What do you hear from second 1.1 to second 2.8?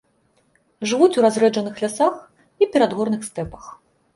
у разрэджаных лясах і